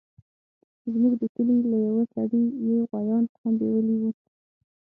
زموږ 0.91 1.13
د 1.21 1.23
کلي 1.35 1.57
له 1.71 1.77
يوه 1.87 2.03
سړي 2.13 2.43
يې 2.65 2.77
غويان 2.89 3.23
هم 3.39 3.53
بيولي 3.59 3.95
وو. 4.01 4.09